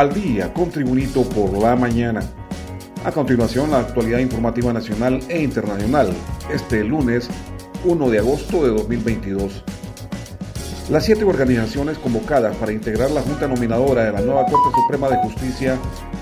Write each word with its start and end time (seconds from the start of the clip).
al 0.00 0.14
día 0.14 0.50
con 0.54 0.70
Tribunito 0.70 1.24
por 1.24 1.52
la 1.58 1.76
mañana. 1.76 2.22
A 3.04 3.12
continuación, 3.12 3.70
la 3.70 3.80
actualidad 3.80 4.18
informativa 4.20 4.72
nacional 4.72 5.20
e 5.28 5.42
internacional, 5.42 6.10
este 6.50 6.82
lunes 6.82 7.28
1 7.84 8.08
de 8.08 8.18
agosto 8.18 8.64
de 8.64 8.70
2022. 8.70 9.62
Las 10.88 11.04
siete 11.04 11.24
organizaciones 11.24 11.98
convocadas 11.98 12.56
para 12.56 12.72
integrar 12.72 13.10
la 13.10 13.20
Junta 13.20 13.46
Nominadora 13.46 14.04
de 14.04 14.12
la 14.12 14.22
nueva 14.22 14.46
Corte 14.46 14.74
Suprema 14.74 15.10
de 15.10 15.18
Justicia 15.18 15.76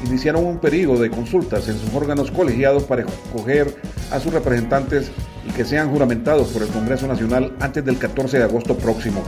iniciaron 0.04 0.45
un 0.45 0.58
periodo 0.58 1.00
de 1.00 1.10
consultas 1.10 1.68
en 1.68 1.79
sus 1.79 1.95
órganos 1.95 2.32
colegiados 2.32 2.82
para 2.82 3.02
escoger 3.02 3.76
a 4.10 4.18
sus 4.18 4.32
representantes 4.32 5.12
y 5.48 5.52
que 5.52 5.64
sean 5.64 5.88
juramentados 5.88 6.48
por 6.48 6.62
el 6.62 6.68
Congreso 6.70 7.06
Nacional 7.06 7.54
antes 7.61 7.84
del 7.84 7.96
14 7.96 8.39
de 8.39 8.45
agosto 8.45 8.76
próximo. 8.76 9.22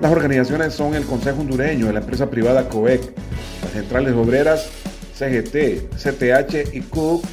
Las 0.00 0.10
organizaciones 0.10 0.74
son 0.74 0.94
el 0.94 1.04
Consejo 1.04 1.42
Hondureño 1.42 1.92
la 1.92 2.00
empresa 2.00 2.28
privada 2.28 2.68
COEC, 2.68 3.12
las 3.62 3.72
Centrales 3.72 4.14
Obreras, 4.14 4.68
CGT, 5.16 5.94
CTH 5.96 6.74
y 6.74 6.80
CUC, 6.80 7.24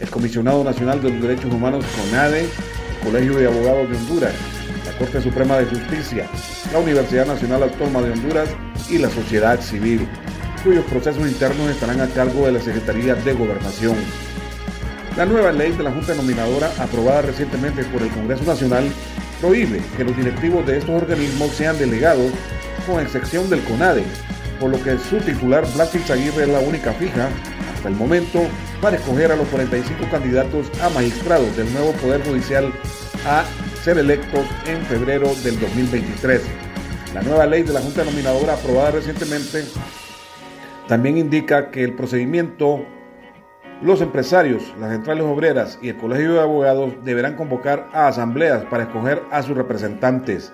el 0.00 0.08
Comisionado 0.08 0.64
Nacional 0.64 1.02
de 1.02 1.10
los 1.10 1.22
Derechos 1.22 1.52
Humanos 1.52 1.84
CONADE, 1.96 2.40
el 2.40 3.04
Colegio 3.04 3.36
de 3.36 3.46
Abogados 3.46 3.90
de 3.90 3.96
Honduras, 3.96 4.32
la 4.86 4.98
Corte 4.98 5.20
Suprema 5.20 5.58
de 5.58 5.66
Justicia, 5.66 6.28
la 6.72 6.78
Universidad 6.78 7.26
Nacional 7.26 7.64
Autónoma 7.64 8.02
de 8.02 8.12
Honduras 8.12 8.48
y 8.88 8.98
la 8.98 9.10
sociedad 9.10 9.60
civil, 9.60 10.06
cuyos 10.62 10.84
procesos 10.86 11.26
internos 11.26 11.70
estarán 11.70 12.00
a 12.00 12.08
cargo 12.08 12.46
de 12.46 12.52
la 12.52 12.60
Secretaría 12.60 13.14
de 13.14 13.32
Gobernación. 13.32 13.96
La 15.16 15.26
nueva 15.26 15.52
ley 15.52 15.72
de 15.72 15.82
la 15.82 15.90
Junta 15.90 16.14
Nominadora, 16.14 16.70
aprobada 16.78 17.22
recientemente 17.22 17.84
por 17.84 18.02
el 18.02 18.10
Congreso 18.10 18.44
Nacional, 18.44 18.84
prohíbe 19.40 19.80
que 19.96 20.04
los 20.04 20.16
directivos 20.16 20.66
de 20.66 20.78
estos 20.78 21.02
organismos 21.02 21.50
sean 21.50 21.78
delegados, 21.78 22.30
con 22.86 23.00
excepción 23.00 23.50
del 23.50 23.60
CONADE, 23.64 24.04
por 24.62 24.70
lo 24.70 24.80
que 24.80 24.96
su 24.96 25.18
titular, 25.18 25.64
Blastil 25.74 26.02
Aguirre, 26.08 26.44
es 26.44 26.48
la 26.48 26.60
única 26.60 26.92
fija, 26.92 27.28
hasta 27.74 27.88
el 27.88 27.96
momento, 27.96 28.42
para 28.80 28.94
escoger 28.94 29.32
a 29.32 29.36
los 29.36 29.48
45 29.48 30.08
candidatos 30.08 30.70
a 30.80 30.88
magistrados 30.90 31.56
del 31.56 31.70
nuevo 31.72 31.90
Poder 31.94 32.22
Judicial 32.24 32.72
a 33.26 33.42
ser 33.82 33.98
electos 33.98 34.46
en 34.66 34.80
febrero 34.82 35.34
del 35.42 35.58
2023. 35.58 36.42
La 37.12 37.22
nueva 37.22 37.44
ley 37.46 37.64
de 37.64 37.72
la 37.72 37.80
Junta 37.80 38.04
Nominadora 38.04 38.54
aprobada 38.54 38.92
recientemente 38.92 39.64
también 40.86 41.18
indica 41.18 41.72
que 41.72 41.82
el 41.82 41.94
procedimiento, 41.94 42.86
los 43.82 44.00
empresarios, 44.00 44.72
las 44.78 44.92
centrales 44.92 45.24
obreras 45.24 45.76
y 45.82 45.88
el 45.88 45.96
Colegio 45.96 46.34
de 46.34 46.40
Abogados 46.40 46.92
deberán 47.02 47.34
convocar 47.34 47.88
a 47.92 48.06
asambleas 48.06 48.64
para 48.66 48.84
escoger 48.84 49.22
a 49.32 49.42
sus 49.42 49.56
representantes. 49.56 50.52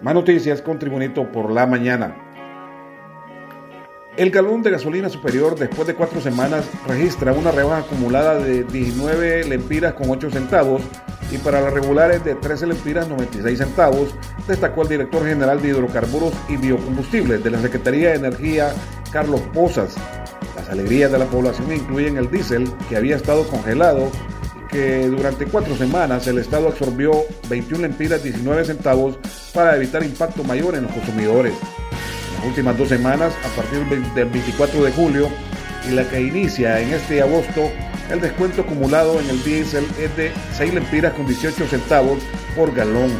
Más 0.00 0.14
noticias 0.14 0.62
con 0.62 0.78
Tribunito 0.78 1.30
por 1.30 1.50
la 1.50 1.66
mañana. 1.66 2.23
El 4.16 4.30
galón 4.30 4.62
de 4.62 4.70
gasolina 4.70 5.08
superior 5.08 5.58
después 5.58 5.88
de 5.88 5.96
cuatro 5.96 6.20
semanas 6.20 6.64
registra 6.86 7.32
una 7.32 7.50
rebaja 7.50 7.78
acumulada 7.78 8.38
de 8.38 8.62
19 8.62 9.44
lempiras 9.46 9.94
con 9.94 10.08
8 10.08 10.30
centavos 10.30 10.82
y 11.32 11.38
para 11.38 11.60
las 11.60 11.72
regulares 11.72 12.22
de 12.22 12.36
13 12.36 12.68
lempiras 12.68 13.08
96 13.08 13.58
centavos, 13.58 14.14
destacó 14.46 14.82
el 14.82 14.88
director 14.88 15.26
general 15.26 15.60
de 15.60 15.70
hidrocarburos 15.70 16.32
y 16.48 16.56
biocombustibles 16.56 17.42
de 17.42 17.50
la 17.50 17.60
Secretaría 17.60 18.10
de 18.10 18.14
Energía, 18.14 18.72
Carlos 19.10 19.40
Pozas. 19.52 19.96
Las 20.54 20.68
alegrías 20.68 21.10
de 21.10 21.18
la 21.18 21.26
población 21.26 21.72
incluyen 21.72 22.16
el 22.16 22.30
diésel, 22.30 22.72
que 22.88 22.96
había 22.96 23.16
estado 23.16 23.44
congelado 23.48 24.12
y 24.64 24.68
que 24.68 25.08
durante 25.08 25.46
cuatro 25.46 25.74
semanas 25.74 26.24
el 26.28 26.38
Estado 26.38 26.68
absorbió 26.68 27.10
21 27.48 27.82
lempiras 27.82 28.22
19 28.22 28.64
centavos 28.64 29.18
para 29.52 29.74
evitar 29.74 30.04
impacto 30.04 30.44
mayor 30.44 30.76
en 30.76 30.84
los 30.84 30.92
consumidores 30.92 31.54
últimas 32.44 32.76
dos 32.76 32.88
semanas, 32.88 33.34
a 33.44 33.48
partir 33.56 33.80
del 34.14 34.24
24 34.26 34.82
de 34.82 34.92
julio 34.92 35.28
y 35.88 35.92
la 35.92 36.08
que 36.08 36.20
inicia 36.20 36.80
en 36.80 36.92
este 36.92 37.20
agosto, 37.22 37.70
el 38.10 38.20
descuento 38.20 38.62
acumulado 38.62 39.20
en 39.20 39.28
el 39.30 39.42
diésel 39.42 39.86
es 39.98 40.14
de 40.16 40.32
6 40.56 40.74
lempiras 40.74 41.12
con 41.14 41.26
18 41.26 41.66
centavos 41.66 42.18
por 42.56 42.74
galón. 42.74 43.10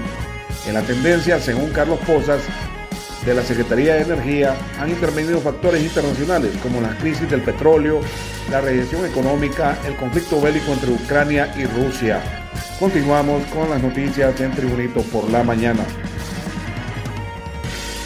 En 0.66 0.74
la 0.74 0.82
tendencia, 0.82 1.40
según 1.40 1.70
Carlos 1.70 1.98
Pozas, 2.06 2.40
de 3.24 3.34
la 3.34 3.42
Secretaría 3.42 3.94
de 3.94 4.02
Energía, 4.02 4.54
han 4.78 4.90
intervenido 4.90 5.40
factores 5.40 5.82
internacionales 5.82 6.52
como 6.62 6.80
la 6.80 6.96
crisis 6.98 7.28
del 7.30 7.40
petróleo, 7.40 8.00
la 8.50 8.60
recesión 8.60 9.06
económica, 9.06 9.78
el 9.86 9.96
conflicto 9.96 10.40
bélico 10.40 10.72
entre 10.72 10.90
Ucrania 10.90 11.52
y 11.56 11.64
Rusia. 11.64 12.20
Continuamos 12.78 13.42
con 13.46 13.70
las 13.70 13.82
noticias 13.82 14.38
en 14.40 14.52
Tribunito 14.52 15.00
por 15.04 15.30
la 15.30 15.42
mañana. 15.42 15.84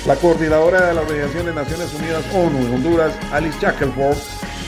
La 0.08 0.16
coordinadora 0.16 0.86
de 0.86 0.94
la 0.94 1.02
Organización 1.02 1.44
de 1.44 1.52
Naciones 1.52 1.92
Unidas 1.92 2.24
ONU 2.34 2.66
en 2.66 2.74
Honduras, 2.76 3.12
Alice 3.30 3.58
Shackelford, 3.60 4.16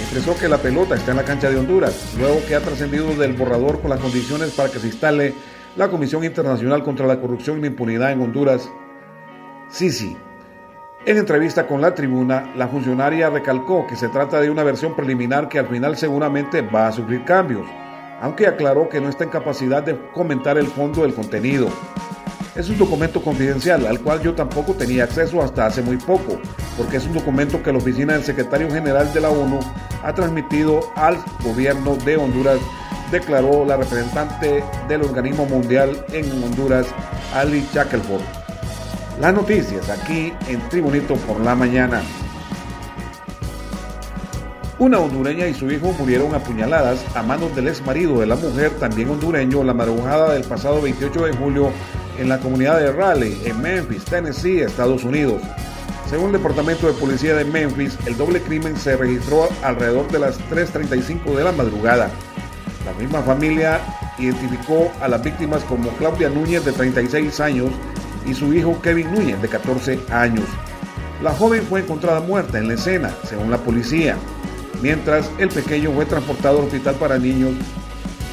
expresó 0.03 0.37
que 0.37 0.51
la 0.51 0.59
pelota 0.59 0.97
está 0.97 1.13
en 1.13 1.17
la 1.17 1.25
cancha 1.25 1.49
de 1.49 1.57
Honduras, 1.57 2.15
luego 2.19 2.45
que 2.47 2.55
ha 2.55 2.61
trascendido 2.61 3.15
del 3.15 3.33
borrador 3.33 3.81
con 3.81 3.89
las 3.89 4.01
condiciones 4.01 4.51
para 4.51 4.71
que 4.71 4.79
se 4.79 4.89
instale 4.89 5.33
la 5.77 5.89
Comisión 5.89 6.25
Internacional 6.25 6.83
contra 6.83 7.07
la 7.07 7.19
Corrupción 7.19 7.57
y 7.57 7.63
la 7.63 7.69
Impunidad 7.69 8.13
en 8.13 8.21
Honduras, 8.21 8.71
Sisi. 9.71 10.15
En 11.07 11.17
entrevista 11.17 11.67
con 11.67 11.81
la 11.81 11.95
tribuna, 11.95 12.53
la 12.55 12.69
funcionaria 12.69 13.31
recalcó 13.31 13.87
que 13.87 13.97
se 13.97 14.09
trata 14.09 14.43
de 14.43 14.51
una 14.51 14.63
versión 14.63 14.95
preliminar 14.95 15.49
que 15.49 15.59
al 15.59 15.69
final 15.69 15.97
seguramente 15.97 16.61
va 16.61 16.89
a 16.89 16.93
sufrir 16.93 17.25
cambios, 17.25 17.67
aunque 18.21 18.47
aclaró 18.47 18.91
que 18.91 19.01
no 19.01 19.09
está 19.09 19.25
en 19.25 19.31
capacidad 19.31 19.83
de 19.83 19.99
comentar 20.13 20.59
el 20.59 20.67
fondo 20.67 21.01
del 21.01 21.15
contenido. 21.15 21.71
Es 22.57 22.69
un 22.69 22.79
documento 22.79 23.23
confidencial 23.23 23.87
al 23.87 24.01
cual 24.01 24.21
yo 24.23 24.35
tampoco 24.35 24.75
tenía 24.75 25.05
acceso 25.05 25.41
hasta 25.41 25.67
hace 25.67 25.83
muy 25.83 25.97
poco, 25.99 26.41
porque 26.77 26.97
es 26.97 27.07
un 27.07 27.15
documento 27.15 27.63
que 27.63 27.71
la 27.71 27.79
oficina 27.79 28.15
del 28.15 28.25
secretario 28.25 28.69
general 28.69 29.13
de 29.15 29.21
la 29.21 29.31
ONU 29.31 29.61
ha 30.03 30.13
transmitido 30.13 30.81
al 30.97 31.17
gobierno 31.45 31.95
de 32.05 32.17
Honduras, 32.17 32.59
declaró 33.13 33.65
la 33.65 33.77
representante 33.77 34.65
del 34.89 35.03
organismo 35.03 35.47
mundial 35.47 36.05
en 36.13 36.25
Honduras, 36.43 36.87
Ali 37.35 37.65
Shackelford. 37.73 38.23
Las 39.21 39.33
noticias 39.33 39.89
aquí 39.89 40.33
en 40.49 40.61
Tribunito 40.71 41.15
por 41.15 41.41
la 41.41 41.55
mañana. 41.55 42.03
Una 44.81 44.99
hondureña 44.99 45.47
y 45.47 45.55
su 45.55 45.71
hijo 45.71 45.95
murieron 45.99 46.35
apuñaladas 46.35 47.05
a 47.15 47.23
manos 47.23 47.55
del 47.55 47.69
ex 47.69 47.85
marido 47.85 48.19
de 48.19 48.27
la 48.27 48.35
mujer, 48.35 48.71
también 48.81 49.11
hondureño, 49.11 49.63
la 49.63 49.75
madrugada 49.75 50.33
del 50.33 50.45
pasado 50.45 50.81
28 50.81 51.27
de 51.27 51.33
julio 51.37 51.71
en 52.19 52.29
la 52.29 52.39
comunidad 52.39 52.79
de 52.79 52.93
Raleigh, 52.93 53.41
en 53.45 53.61
Memphis, 53.61 54.05
Tennessee, 54.05 54.61
Estados 54.61 55.05
Unidos. 55.05 55.43
Según 56.09 56.27
el 56.27 56.33
Departamento 56.33 56.87
de 56.87 56.95
Policía 56.95 57.35
de 57.35 57.45
Memphis, 57.45 57.97
el 58.07 58.17
doble 58.17 58.41
crimen 58.43 58.77
se 58.77 58.97
registró 58.97 59.49
alrededor 59.63 60.11
de 60.11 60.19
las 60.19 60.39
3.35 60.51 61.37
de 61.37 61.45
la 61.45 61.53
madrugada. 61.53 62.11
La 62.85 62.93
misma 62.95 63.23
familia 63.23 63.81
identificó 64.19 64.91
a 65.01 65.09
las 65.09 65.23
víctimas 65.23 65.63
como 65.65 65.91
Claudia 65.93 66.29
Núñez, 66.29 66.65
de 66.65 66.73
36 66.73 67.41
años, 67.41 67.71
y 68.27 68.35
su 68.35 68.53
hijo 68.53 68.81
Kevin 68.83 69.15
Núñez, 69.15 69.41
de 69.41 69.49
14 69.49 70.01
años. 70.11 70.45
La 71.23 71.33
joven 71.33 71.63
fue 71.69 71.81
encontrada 71.81 72.21
muerta 72.21 72.59
en 72.59 72.69
la 72.69 72.75
escena, 72.75 73.11
según 73.25 73.51
la 73.51 73.59
policía 73.59 74.17
mientras 74.83 75.31
el 75.39 75.49
pequeño 75.49 75.93
fue 75.93 76.07
transportado 76.07 76.59
al 76.59 76.65
hospital 76.67 76.95
para 76.97 77.19
niños 77.19 77.53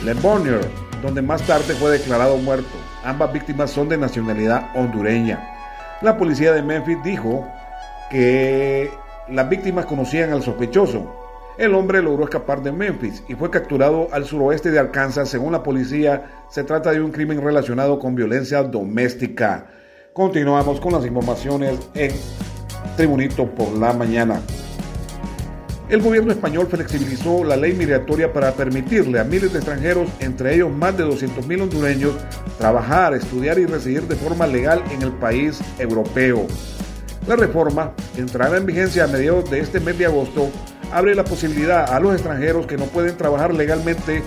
Le 0.04 0.14
Bonheur, 0.16 0.62
donde 1.02 1.22
más 1.22 1.42
tarde 1.44 1.74
fue 1.76 1.92
declarado 1.92 2.38
muerto. 2.38 2.77
Ambas 3.08 3.32
víctimas 3.32 3.72
son 3.72 3.88
de 3.88 3.98
nacionalidad 3.98 4.68
hondureña. 4.76 5.40
La 6.02 6.18
policía 6.18 6.52
de 6.52 6.62
Memphis 6.62 6.98
dijo 7.06 7.48
que 8.12 8.92
las 9.30 9.48
víctimas 9.48 9.86
conocían 9.86 10.34
al 10.34 10.44
sospechoso. 10.44 11.16
El 11.58 11.74
hombre 11.74 12.02
logró 12.02 12.26
escapar 12.26 12.62
de 12.62 12.74
Memphis 12.74 13.24
y 13.30 13.36
fue 13.36 13.50
capturado 13.50 14.10
al 14.12 14.26
suroeste 14.26 14.72
de 14.72 14.80
Arkansas. 14.80 15.30
Según 15.30 15.54
la 15.54 15.64
policía, 15.64 16.26
se 16.50 16.66
trata 16.66 16.92
de 16.92 17.00
un 17.00 17.12
crimen 17.12 17.42
relacionado 17.42 17.98
con 17.98 18.14
violencia 18.14 18.62
doméstica. 18.62 19.68
Continuamos 20.12 20.82
con 20.82 20.92
las 20.92 21.06
informaciones 21.06 21.80
en 21.94 22.12
Tribunito 22.98 23.46
por 23.46 23.72
la 23.72 23.94
mañana. 23.94 24.42
El 25.90 26.02
gobierno 26.02 26.34
español 26.34 26.68
flexibilizó 26.70 27.46
la 27.46 27.56
ley 27.56 27.72
migratoria 27.72 28.34
para 28.34 28.52
permitirle 28.52 29.22
a 29.22 29.24
miles 29.24 29.54
de 29.54 29.60
extranjeros, 29.60 30.10
entre 30.20 30.54
ellos 30.54 30.70
más 30.70 30.98
de 30.98 31.06
200.000 31.06 31.62
hondureños, 31.62 32.14
trabajar, 32.58 33.14
estudiar 33.14 33.58
y 33.58 33.66
residir 33.66 34.04
de 34.04 34.18
forma 34.18 34.46
legal 34.48 34.84
en 34.92 35.02
el 35.02 35.14
país 35.14 35.62
europeo. 35.80 36.46
La 37.26 37.38
reforma, 37.38 37.94
entrará 38.18 38.58
en 38.58 38.66
vigencia 38.66 39.06
a 39.06 39.08
mediados 39.08 39.50
de 39.50 39.62
este 39.62 39.80
mes 39.80 39.98
de 39.98 40.08
agosto, 40.08 40.50
abre 40.92 41.16
la 41.16 41.24
posibilidad 41.24 41.94
a 41.94 42.02
los 42.02 42.14
extranjeros 42.14 42.68
que 42.68 42.76
no 42.76 42.86
pueden 42.86 43.16
trabajar 43.16 43.54
legalmente 43.54 44.24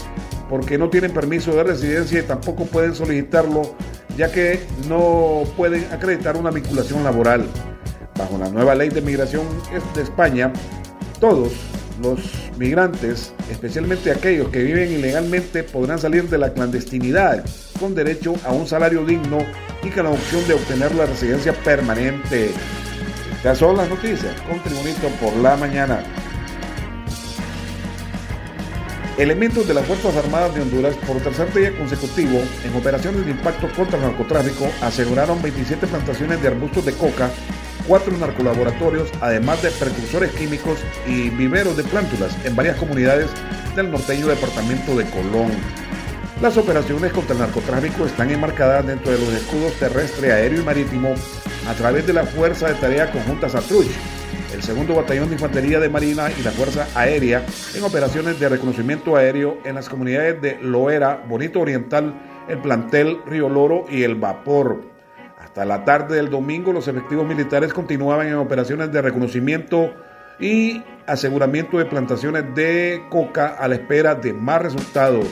porque 0.48 0.78
no 0.78 0.88
tienen 0.88 1.12
permiso 1.12 1.52
de 1.52 1.62
residencia 1.62 2.20
y 2.20 2.22
tampoco 2.22 2.64
pueden 2.64 2.94
solicitarlo, 2.94 3.76
ya 4.16 4.32
que 4.32 4.60
no 4.88 5.42
pueden 5.58 5.86
acreditar 5.92 6.38
una 6.38 6.50
vinculación 6.50 7.04
laboral. 7.04 7.44
Bajo 8.16 8.38
la 8.38 8.48
nueva 8.48 8.74
ley 8.74 8.88
de 8.88 9.00
migración 9.00 9.44
de 9.94 10.02
España, 10.02 10.52
todos 11.20 11.52
los 12.02 12.18
migrantes, 12.56 13.32
especialmente 13.50 14.10
aquellos 14.10 14.48
que 14.48 14.62
viven 14.62 14.90
ilegalmente, 14.90 15.62
podrán 15.62 15.98
salir 15.98 16.28
de 16.28 16.38
la 16.38 16.52
clandestinidad 16.52 17.44
con 17.78 17.94
derecho 17.94 18.34
a 18.44 18.52
un 18.52 18.66
salario 18.66 19.04
digno 19.04 19.38
y 19.82 19.90
con 19.90 20.04
la 20.04 20.10
opción 20.10 20.46
de 20.48 20.54
obtener 20.54 20.94
la 20.94 21.06
residencia 21.06 21.52
permanente. 21.52 22.50
Estas 23.36 23.58
son 23.58 23.76
las 23.76 23.88
noticias 23.88 24.34
con 24.42 24.62
Tribunito 24.62 25.08
por 25.20 25.34
la 25.36 25.56
mañana. 25.56 26.02
Elementos 29.18 29.68
de 29.68 29.74
las 29.74 29.84
Fuerzas 29.84 30.16
Armadas 30.16 30.54
de 30.54 30.62
Honduras 30.62 30.94
por 31.06 31.18
tercer 31.18 31.52
día 31.52 31.76
consecutivo 31.76 32.40
en 32.64 32.74
operaciones 32.74 33.26
de 33.26 33.32
impacto 33.32 33.68
contra 33.76 33.98
el 33.98 34.04
narcotráfico 34.04 34.66
aseguraron 34.80 35.42
27 35.42 35.86
plantaciones 35.86 36.40
de 36.40 36.48
arbustos 36.48 36.86
de 36.86 36.92
coca, 36.92 37.30
cuatro 37.90 38.16
narcolaboratorios, 38.16 39.10
además 39.20 39.60
de 39.64 39.72
precursores 39.72 40.30
químicos 40.30 40.78
y 41.08 41.28
viveros 41.30 41.76
de 41.76 41.82
plántulas 41.82 42.32
en 42.46 42.54
varias 42.54 42.76
comunidades 42.76 43.28
del 43.74 43.90
norteño 43.90 44.28
departamento 44.28 44.94
de 44.94 45.06
Colón. 45.06 45.50
Las 46.40 46.56
operaciones 46.56 47.12
contra 47.12 47.32
el 47.34 47.40
narcotráfico 47.40 48.06
están 48.06 48.30
enmarcadas 48.30 48.86
dentro 48.86 49.10
de 49.10 49.18
los 49.18 49.30
escudos 49.30 49.72
terrestre, 49.72 50.30
aéreo 50.30 50.60
y 50.60 50.64
marítimo 50.64 51.14
a 51.68 51.74
través 51.74 52.06
de 52.06 52.12
la 52.12 52.24
Fuerza 52.24 52.68
de 52.68 52.74
Tarea 52.74 53.10
Conjunta 53.10 53.48
Satruch, 53.48 53.90
el 54.54 54.62
segundo 54.62 54.94
batallón 54.94 55.26
de 55.26 55.34
infantería 55.34 55.80
de 55.80 55.88
Marina 55.88 56.30
y 56.30 56.44
la 56.44 56.52
Fuerza 56.52 56.86
Aérea 56.94 57.44
en 57.74 57.82
operaciones 57.82 58.38
de 58.38 58.50
reconocimiento 58.50 59.16
aéreo 59.16 59.58
en 59.64 59.74
las 59.74 59.88
comunidades 59.88 60.40
de 60.40 60.60
Loera, 60.62 61.24
Bonito 61.28 61.58
Oriental, 61.58 62.14
el 62.48 62.58
plantel 62.58 63.18
Río 63.26 63.48
Loro 63.48 63.86
y 63.90 64.04
el 64.04 64.14
Vapor. 64.14 64.89
Hasta 65.50 65.64
la 65.64 65.84
tarde 65.84 66.14
del 66.14 66.30
domingo 66.30 66.72
los 66.72 66.86
efectivos 66.86 67.26
militares 67.26 67.72
continuaban 67.72 68.28
en 68.28 68.36
operaciones 68.36 68.92
de 68.92 69.02
reconocimiento 69.02 69.92
y 70.38 70.80
aseguramiento 71.08 71.78
de 71.78 71.86
plantaciones 71.86 72.54
de 72.54 73.02
coca 73.10 73.56
a 73.58 73.66
la 73.66 73.74
espera 73.74 74.14
de 74.14 74.32
más 74.32 74.62
resultados. 74.62 75.26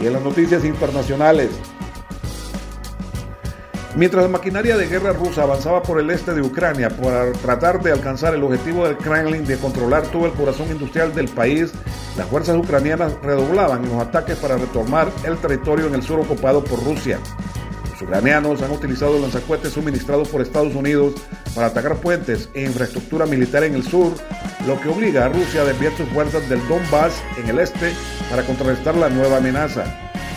Y 0.00 0.06
en 0.06 0.12
las 0.12 0.22
noticias 0.22 0.64
internacionales, 0.64 1.50
Mientras 3.94 4.22
la 4.22 4.30
maquinaria 4.30 4.78
de 4.78 4.88
guerra 4.88 5.12
rusa 5.12 5.42
avanzaba 5.42 5.82
por 5.82 6.00
el 6.00 6.08
este 6.08 6.32
de 6.32 6.40
Ucrania 6.40 6.88
para 6.88 7.30
tratar 7.32 7.82
de 7.82 7.92
alcanzar 7.92 8.34
el 8.34 8.42
objetivo 8.42 8.86
del 8.86 8.96
Kremlin 8.96 9.44
de 9.44 9.58
controlar 9.58 10.06
todo 10.06 10.24
el 10.24 10.32
corazón 10.32 10.68
industrial 10.70 11.14
del 11.14 11.28
país, 11.28 11.72
las 12.16 12.26
fuerzas 12.26 12.56
ucranianas 12.56 13.12
redoblaban 13.22 13.86
los 13.86 14.00
ataques 14.00 14.38
para 14.38 14.56
retomar 14.56 15.12
el 15.24 15.36
territorio 15.36 15.88
en 15.88 15.94
el 15.94 16.02
sur 16.02 16.20
ocupado 16.20 16.64
por 16.64 16.82
Rusia. 16.82 17.18
Ucranianos 18.02 18.62
han 18.62 18.70
utilizado 18.70 19.18
lanzacuetes 19.18 19.72
suministrados 19.72 20.28
por 20.28 20.40
Estados 20.40 20.74
Unidos 20.74 21.14
para 21.54 21.68
atacar 21.68 21.96
puentes 21.96 22.48
e 22.54 22.62
infraestructura 22.62 23.26
militar 23.26 23.64
en 23.64 23.74
el 23.74 23.84
sur, 23.84 24.12
lo 24.66 24.80
que 24.80 24.88
obliga 24.88 25.26
a 25.26 25.28
Rusia 25.28 25.62
a 25.62 25.64
desviar 25.64 25.96
sus 25.96 26.08
fuerzas 26.08 26.48
del 26.48 26.66
Donbass 26.68 27.22
en 27.38 27.48
el 27.48 27.58
este 27.58 27.92
para 28.30 28.42
contrarrestar 28.42 28.96
la 28.96 29.08
nueva 29.08 29.38
amenaza. 29.38 29.84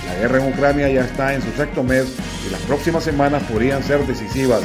La 0.08 0.16
guerra 0.16 0.44
en 0.44 0.54
Ucrania 0.54 0.90
ya 0.90 1.06
está 1.06 1.34
en 1.34 1.42
su 1.42 1.52
sexto 1.52 1.84
mes 1.84 2.06
y 2.48 2.52
las 2.52 2.62
próximas 2.62 3.04
semanas 3.04 3.44
podrían 3.44 3.84
ser 3.84 4.06
decisivas. 4.06 4.62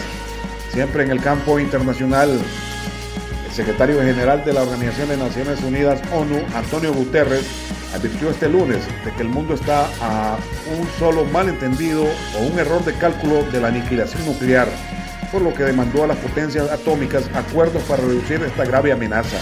Siempre 0.72 1.02
en 1.02 1.10
el 1.10 1.20
campo 1.20 1.58
internacional, 1.58 2.30
el 3.48 3.52
secretario 3.52 4.00
general 4.00 4.44
de 4.44 4.52
la 4.52 4.62
Organización 4.62 5.08
de 5.08 5.16
Naciones 5.16 5.62
Unidas, 5.62 6.00
ONU, 6.12 6.40
Antonio 6.54 6.92
Guterres, 6.92 7.44
advirtió 7.94 8.30
este 8.30 8.48
lunes 8.48 8.78
de 9.04 9.12
que 9.12 9.22
el 9.22 9.28
mundo 9.28 9.54
está 9.54 9.86
a 10.00 10.38
un 10.78 10.86
solo 10.98 11.24
malentendido 11.24 12.04
o 12.04 12.42
un 12.50 12.58
error 12.58 12.84
de 12.84 12.94
cálculo 12.94 13.42
de 13.50 13.60
la 13.60 13.68
aniquilación 13.68 14.24
nuclear, 14.26 14.68
por 15.32 15.42
lo 15.42 15.52
que 15.54 15.64
demandó 15.64 16.04
a 16.04 16.08
las 16.08 16.18
potencias 16.18 16.70
atómicas 16.70 17.28
acuerdos 17.34 17.82
para 17.84 18.02
reducir 18.02 18.42
esta 18.42 18.64
grave 18.64 18.92
amenaza. 18.92 19.38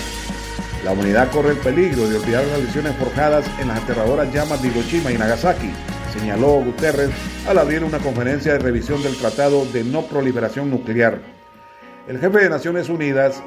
La 0.84 0.92
humanidad 0.92 1.30
corre 1.30 1.50
el 1.50 1.58
peligro 1.58 2.08
de 2.08 2.18
olvidar 2.18 2.44
las 2.46 2.60
lecciones 2.60 2.94
forjadas 2.96 3.44
en 3.60 3.68
las 3.68 3.82
aterradoras 3.82 4.32
llamas 4.32 4.62
de 4.62 4.68
Hiroshima 4.68 5.10
y 5.10 5.18
Nagasaki, 5.18 5.70
señaló 6.12 6.62
Guterres 6.62 7.10
al 7.46 7.58
abrir 7.58 7.84
una 7.84 7.98
conferencia 7.98 8.52
de 8.52 8.58
revisión 8.58 9.02
del 9.02 9.16
Tratado 9.16 9.66
de 9.66 9.84
No 9.84 10.02
Proliferación 10.02 10.70
Nuclear. 10.70 11.20
El 12.06 12.18
jefe 12.18 12.38
de 12.38 12.48
Naciones 12.48 12.88
Unidas, 12.88 13.42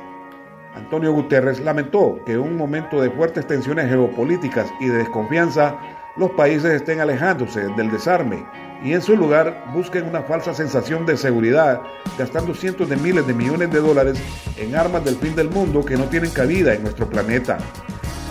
Antonio 0.76 1.12
Guterres, 1.14 1.60
lamentó 1.60 2.20
que 2.26 2.34
en 2.34 2.40
un 2.40 2.58
momento 2.58 3.02
de 3.02 3.12
fuertes 3.12 3.48
tensiones 3.48 3.90
geopolíticas 3.90 4.72
y 4.80 4.88
de 4.88 5.00
desconfianza, 5.00 5.78
los 6.18 6.32
países 6.32 6.72
estén 6.72 7.00
alejándose 7.00 7.68
del 7.76 7.92
desarme 7.92 8.46
y 8.84 8.94
en 8.94 9.02
su 9.02 9.16
lugar 9.16 9.66
busquen 9.74 10.06
una 10.06 10.24
falsa 10.24 10.54
sensación 10.54 11.06
de 11.06 11.16
seguridad, 11.16 11.82
gastando 12.18 12.54
cientos 12.54 12.90
de 12.90 12.98
miles 12.98 13.28
de 13.28 13.34
millones 13.34 13.72
de 13.72 13.80
dólares 13.80 14.22
en 14.58 14.76
armas 14.76 15.06
del 15.06 15.16
fin 15.16 15.36
del 15.36 15.50
mundo 15.50 15.86
que 15.86 15.98
no 15.98 16.06
tienen 16.06 16.32
cabida 16.32 16.74
en 16.74 16.84
nuestro 16.84 17.08
planeta. 17.08 17.58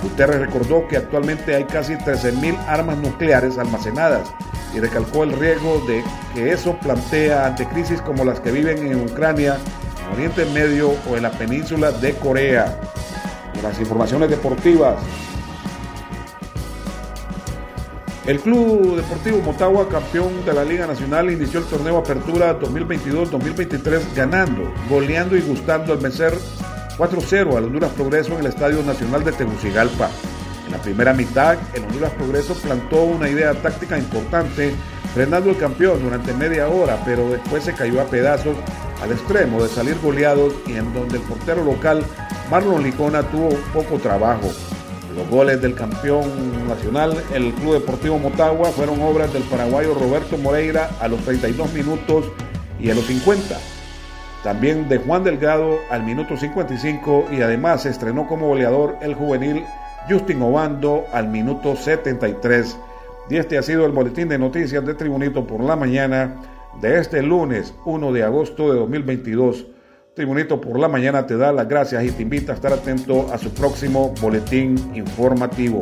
Guterres 0.03 0.41
recordó 0.41 0.89
que 0.89 0.97
actualmente 0.97 1.55
hay 1.55 1.65
casi 1.65 1.95
13.000 1.95 2.57
armas 2.67 2.99
nucleares 2.99 3.59
almacenadas 3.59 4.33
y 4.75 4.81
recalcó 4.81 5.25
el 5.25 5.33
riesgo 5.33 5.81
de 5.87 6.03
que 6.35 6.53
eso 6.53 6.77
plantea 6.81 7.47
ante 7.47 7.67
crisis 7.67 8.01
como 8.01 8.25
las 8.25 8.41
que 8.41 8.51
viven 8.51 8.79
en 8.79 9.05
Ucrania, 9.05 9.59
Oriente 10.13 10.45
Medio 10.47 10.91
o 11.09 11.17
en 11.17 11.23
la 11.23 11.31
península 11.31 11.93
de 11.93 12.15
Corea. 12.15 12.81
Las 13.63 13.79
informaciones 13.79 14.31
deportivas, 14.31 14.97
el 18.27 18.39
Club 18.39 18.97
Deportivo 18.97 19.39
Motagua, 19.41 19.89
campeón 19.89 20.45
de 20.45 20.53
la 20.53 20.65
Liga 20.65 20.87
Nacional, 20.87 21.31
inició 21.31 21.61
el 21.61 21.67
torneo 21.67 21.99
Apertura 21.99 22.59
2022-2023 22.61 24.15
ganando, 24.15 24.73
goleando 24.89 25.37
y 25.37 25.41
gustando 25.41 25.93
al 25.93 25.99
vencer 25.99 26.33
4-0 26.97 27.57
al 27.57 27.65
Honduras 27.65 27.91
Progreso 27.93 28.35
en 28.35 28.41
el 28.41 28.47
Estadio 28.47 28.83
Nacional 28.83 29.25
de 29.25 29.33
Tegucigalpa. 29.33 30.11
En 30.67 30.73
la 30.73 30.79
primera 30.79 31.13
mitad, 31.13 31.57
el 31.75 31.83
Honduras 31.83 32.13
Progreso 32.13 32.55
plantó 32.55 33.03
una 33.03 33.29
idea 33.29 33.53
táctica 33.55 33.99
importante, 33.99 34.75
frenando 35.15 35.51
el 35.51 35.57
campeón 35.57 36.03
durante 36.03 36.33
media 36.35 36.69
hora, 36.69 37.03
pero 37.05 37.31
después 37.31 37.65
se 37.65 37.73
cayó 37.73 38.01
a 38.01 38.05
pedazos 38.05 38.57
al 39.03 39.13
extremo 39.13 39.63
de 39.63 39.69
salir 39.69 39.97
goleados 40.03 40.55
y 40.67 40.73
en 40.73 40.93
donde 40.93 41.17
el 41.17 41.23
portero 41.23 41.65
local 41.65 42.05
Marlon 42.51 42.83
Licona 42.83 43.23
tuvo 43.23 43.51
poco 43.73 43.99
trabajo. 43.99 44.49
Los 45.17 45.29
goles 45.29 45.61
del 45.61 45.75
campeón 45.75 46.69
nacional, 46.69 47.23
el 47.35 47.53
Club 47.55 47.75
Deportivo 47.75 48.19
Motagua, 48.19 48.71
fueron 48.71 49.01
obras 49.03 49.33
del 49.33 49.43
paraguayo 49.45 49.95
Roberto 49.95 50.39
Moreira 50.39 50.91
a 51.01 51.09
los 51.09 51.21
32 51.21 51.73
minutos 51.73 52.27
y 52.79 52.91
a 52.91 52.95
los 52.95 53.07
50. 53.07 53.57
También 54.45 54.89
de 54.89 54.99
Juan 54.99 55.25
Delgado 55.25 55.79
al 55.91 56.05
minuto 56.05 56.37
55 56.37 57.27
y 57.33 57.43
además 57.43 57.83
se 57.83 57.91
estrenó 57.91 58.27
como 58.27 58.49
goleador 58.49 58.97
el 59.03 59.15
juvenil 59.15 59.65
Justin 60.09 60.43
Obando 60.43 61.05
al 61.13 61.29
minuto 61.29 61.77
73. 61.77 62.79
Y 63.29 63.37
este 63.37 63.59
ha 63.59 63.63
sido 63.63 63.85
el 63.85 63.93
boletín 63.93 64.29
de 64.29 64.39
noticias 64.39 64.85
de 64.85 64.95
Tribunito 64.95 65.47
por 65.47 65.63
la 65.63 65.77
mañana 65.77 66.37
de 66.81 66.99
este 66.99 67.23
lunes 67.23 67.75
1 67.85 68.13
de 68.13 68.23
agosto 68.23 68.73
de 68.73 68.79
2022. 68.79 69.67
Tribunito 70.15 70.61
por 70.61 70.79
la 70.79 70.89
mañana 70.89 71.27
te 71.27 71.37
da 71.37 71.53
las 71.53 71.69
gracias 71.69 72.05
y 72.05 72.11
te 72.11 72.23
invita 72.23 72.53
a 72.53 72.55
estar 72.55 72.73
atento 72.73 73.33
a 73.33 73.39
su 73.39 73.51
próximo 73.51 74.15
boletín 74.21 74.77
informativo. 74.95 75.81